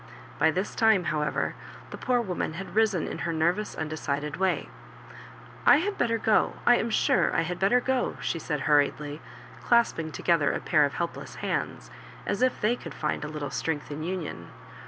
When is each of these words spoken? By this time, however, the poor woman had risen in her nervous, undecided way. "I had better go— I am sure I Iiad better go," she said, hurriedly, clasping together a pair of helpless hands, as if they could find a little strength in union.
By 0.39 0.49
this 0.49 0.73
time, 0.73 1.03
however, 1.03 1.53
the 1.91 1.95
poor 1.99 2.21
woman 2.21 2.53
had 2.53 2.73
risen 2.73 3.07
in 3.07 3.19
her 3.19 3.31
nervous, 3.31 3.75
undecided 3.75 4.37
way. 4.37 4.67
"I 5.63 5.77
had 5.77 5.95
better 5.99 6.17
go— 6.17 6.53
I 6.65 6.77
am 6.77 6.89
sure 6.89 7.31
I 7.35 7.43
Iiad 7.43 7.59
better 7.59 7.79
go," 7.79 8.17
she 8.19 8.39
said, 8.39 8.61
hurriedly, 8.61 9.21
clasping 9.63 10.11
together 10.11 10.53
a 10.53 10.59
pair 10.59 10.85
of 10.85 10.95
helpless 10.95 11.35
hands, 11.35 11.91
as 12.25 12.41
if 12.41 12.59
they 12.59 12.75
could 12.75 12.95
find 12.95 13.23
a 13.23 13.27
little 13.29 13.51
strength 13.51 13.91
in 13.91 14.01
union. 14.01 14.47